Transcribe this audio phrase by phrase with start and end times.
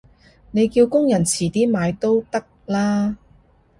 [0.49, 3.17] 你叫工人遲啲買都得啦